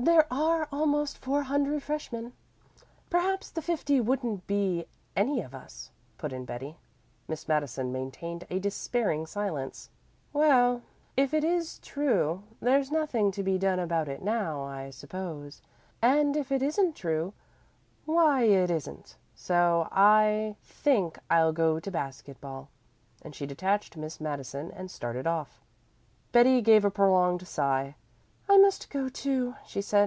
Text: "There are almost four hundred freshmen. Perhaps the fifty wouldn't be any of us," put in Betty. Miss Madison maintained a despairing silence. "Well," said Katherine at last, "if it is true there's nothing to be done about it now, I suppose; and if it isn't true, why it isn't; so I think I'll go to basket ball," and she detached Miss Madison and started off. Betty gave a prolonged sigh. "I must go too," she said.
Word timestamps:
"There 0.00 0.32
are 0.32 0.68
almost 0.70 1.18
four 1.18 1.42
hundred 1.42 1.82
freshmen. 1.82 2.32
Perhaps 3.10 3.50
the 3.50 3.60
fifty 3.60 4.00
wouldn't 4.00 4.46
be 4.46 4.86
any 5.16 5.40
of 5.42 5.52
us," 5.54 5.90
put 6.16 6.32
in 6.32 6.44
Betty. 6.44 6.76
Miss 7.26 7.48
Madison 7.48 7.90
maintained 7.92 8.46
a 8.48 8.60
despairing 8.60 9.26
silence. 9.26 9.90
"Well," 10.32 10.76
said 10.76 10.80
Katherine 10.80 10.86
at 10.86 10.86
last, 10.86 11.34
"if 11.34 11.34
it 11.34 11.44
is 11.44 11.78
true 11.80 12.42
there's 12.60 12.92
nothing 12.92 13.32
to 13.32 13.42
be 13.42 13.58
done 13.58 13.80
about 13.80 14.06
it 14.08 14.22
now, 14.22 14.62
I 14.62 14.90
suppose; 14.90 15.62
and 16.00 16.36
if 16.36 16.52
it 16.52 16.62
isn't 16.62 16.94
true, 16.94 17.32
why 18.06 18.44
it 18.44 18.70
isn't; 18.70 19.16
so 19.34 19.88
I 19.90 20.54
think 20.62 21.18
I'll 21.28 21.52
go 21.52 21.80
to 21.80 21.90
basket 21.90 22.40
ball," 22.40 22.68
and 23.22 23.34
she 23.34 23.46
detached 23.46 23.96
Miss 23.96 24.20
Madison 24.20 24.70
and 24.70 24.92
started 24.92 25.26
off. 25.26 25.60
Betty 26.30 26.62
gave 26.62 26.84
a 26.84 26.90
prolonged 26.90 27.46
sigh. 27.48 27.96
"I 28.50 28.56
must 28.56 28.88
go 28.88 29.10
too," 29.10 29.56
she 29.66 29.82
said. 29.82 29.96